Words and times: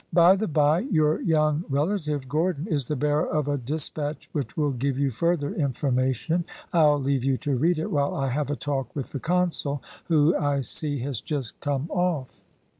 By 0.11 0.35
the 0.35 0.47
bye, 0.47 0.79
your 0.89 1.21
young 1.21 1.63
relative 1.69 2.27
Gordon 2.27 2.65
is 2.67 2.85
the 2.85 2.95
bearer 2.95 3.27
of 3.27 3.47
a 3.47 3.59
despatch 3.59 4.29
which 4.31 4.57
will 4.57 4.71
give 4.71 4.97
you 4.97 5.11
further 5.11 5.53
information. 5.53 6.43
I'll 6.73 6.97
leave 6.99 7.23
you 7.23 7.37
to 7.37 7.55
read 7.55 7.77
it 7.77 7.91
while 7.91 8.15
I 8.15 8.29
have 8.29 8.49
a 8.49 8.55
talk 8.55 8.95
with 8.95 9.11
the 9.11 9.19
consul 9.19 9.83
who, 10.05 10.35
I 10.35 10.61
see, 10.61 10.97
has 11.01 11.21
just 11.21 11.59
come 11.59 11.85
off." 11.91 12.43